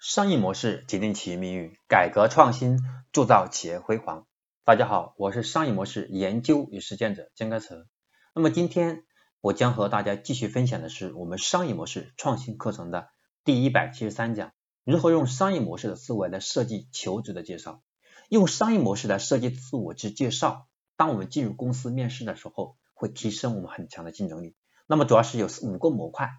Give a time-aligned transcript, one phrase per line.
[0.00, 2.78] 商业模式决定企业命运，改革创新
[3.10, 4.28] 铸造企业辉煌。
[4.62, 7.84] 大家好，我是商业模式研究与实践者江开成。
[8.32, 9.02] 那么今天
[9.40, 13.08] 我将和大家继续分享的是我们商业模式创新课程的
[13.42, 14.52] 第一百七十三讲：
[14.84, 17.82] 如何用商业模式的思维来设计求职的介绍。
[18.28, 24.54] 用商业模式来设计自我之介绍，当我们进入公司面试的时候，会提升我们很强的竞争力。
[24.86, 26.30] 那么主要是有五个模块，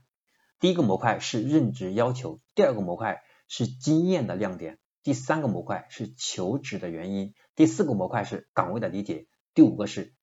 [0.61, 3.21] 第一个模块是任职要求，第二个模块。
[3.49, 10.13] 是经验的亮点，第三个模块是求职的原因，第四个模块是岗位的理解，第五个是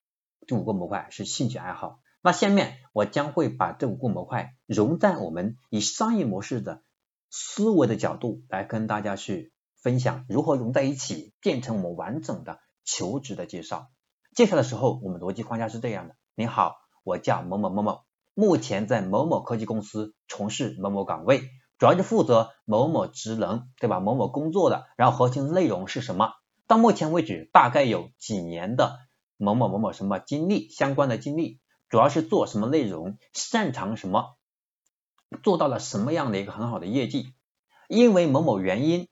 [0.46, 2.00] 第五个模块是兴趣爱好。
[2.22, 6.82] 那下面我将会把这五个模块融在我们以商业模式的
[7.28, 13.90] 思维的角度来跟大家去分享，如何融在一起变成我们完整的求职的介绍。
[14.34, 18.04] 介绍的时候，我们逻辑框架是这样的：你好，我叫某某某某，
[18.34, 21.50] 目前在某某科技公司从事某某岗位。
[21.78, 24.00] 主要是负责某某职能，对吧？
[24.00, 26.32] 某某工作的，然后核心内容是什么？
[26.66, 28.98] 到目前为止，大概有几年的
[29.36, 34.36] 某某某某什么经历，相关的经历，主要是做什么内容，擅长什么，
[35.42, 37.34] 做到了什么样的一个很好的业绩？
[37.88, 39.06] 因为某某原因，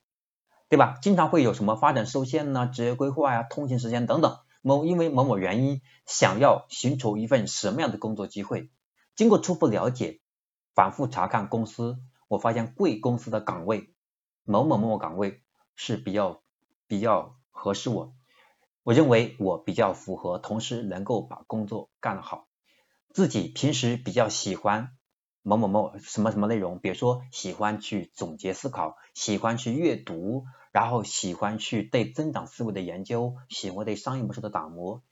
[0.68, 0.98] 对吧？
[1.02, 2.66] 经常会有什么发展受限呢？
[2.66, 4.38] 职业规划呀，通勤时间等等。
[4.62, 8.70] 某因为某某原因，想要寻求一份什么样的工作机会？
[9.14, 10.20] 经过初步了解，
[10.74, 11.98] 反复查看公司。
[12.28, 13.92] 我发现贵公司的岗位，
[14.44, 15.42] 某某某某岗位
[15.74, 16.42] 是比较
[16.86, 18.14] 比较合适我，
[18.82, 22.48] 我认为我比较符合，同时能够把工作干得好。
[23.10, 24.96] 自己平时比较喜欢
[25.42, 35.02] 某某某什么什么内容，比如说喜欢去总结思考，喜欢去阅读，然后喜欢去对增长思维的研究，喜欢对商业模式的打磨。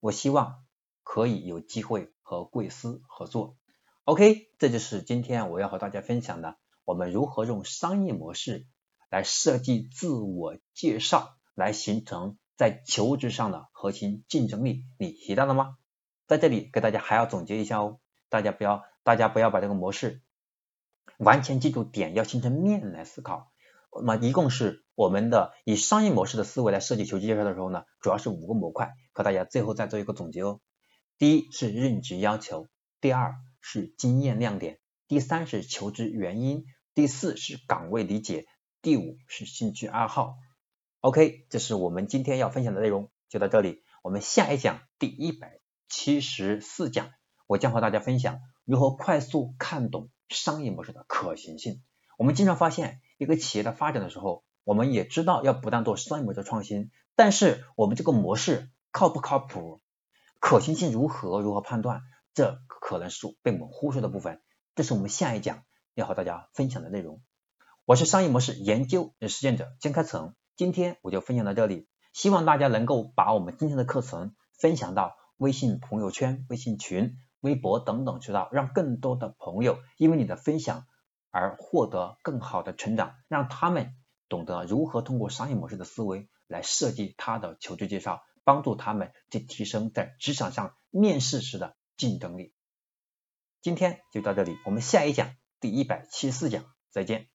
[0.00, 0.64] 我希望
[1.04, 3.56] 可以有机会和贵司合作。
[4.04, 8.66] OK，这就是今天我要和大家分享的，我们如何用商业模式
[9.08, 14.82] 来设计自我介绍，来形成在求职上的核心竞争力。
[14.98, 15.76] 你学到了吗？
[16.26, 20.20] 在这里给大家还要总结一下哦，大家不要大家不要把这个模式
[21.18, 23.52] 完全记住点，要形成面来思考。
[23.94, 30.60] 那么一共是我们的以商业模式的思维来设计求职介绍的时候呢，主要是五个模块，和大家最后再做一个总结哦。
[31.18, 32.66] 第一是任职要求，
[33.00, 33.36] 第二。
[33.62, 34.78] 是经验亮点，
[35.08, 38.44] 第三是求职原因，第四是岗位理解，
[38.82, 40.34] 第五是兴趣爱好。
[41.00, 43.82] OK，这是我们今天要分享的内容，就到这里。
[44.02, 47.10] 我们下一讲第一百七十四讲，
[47.46, 51.82] 我将和大家分享如何快速看懂商业模式的可行性。
[52.18, 59.80] 我们经常发现，一个企业的发展的时候，我们也知道要不断做商业模式创新，但是我们这个模式靠不靠谱，
[60.40, 62.02] 可行性如何，如何判断？
[62.34, 64.40] 这可能是被我们忽视的部分，
[64.74, 67.22] 这是我们下一讲要和大家分享的内容。
[67.84, 80.86] 我是商业模式研究与实践者江开成，今天我就分享到这里，希望大家能够把我们今天的课程分享到微信朋友圈、微信群、微博等等渠道，让更多的朋友因为你的分享
[81.30, 83.94] 而获得更好的成长，让他们
[84.30, 91.76] 懂得如何通过商业模式的思维来设计他的求职介绍，帮助他们去提升在职场上面试时的。
[92.02, 92.52] 竞争力，
[93.60, 97.28] 今天就到这里，我们下一讲第一百七十四讲再见。